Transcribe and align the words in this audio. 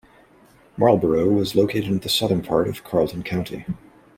Marlborough 0.77 1.29
was 1.29 1.53
located 1.53 1.83
in 1.85 1.99
the 1.99 2.09
southern 2.09 2.41
part 2.41 2.67
of 2.67 2.83
Carleton 2.83 3.21
County. 3.21 3.67